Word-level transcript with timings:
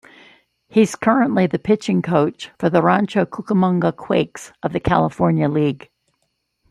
He's 0.67 0.95
currently 0.95 1.45
the 1.45 1.59
pitching 1.59 2.01
coach 2.01 2.49
for 2.57 2.71
the 2.71 2.81
Rancho 2.81 3.23
Cucamonga 3.27 3.95
Quakes 3.95 4.51
of 4.63 4.73
the 4.73 4.79
California 4.79 5.47
League. 5.47 5.91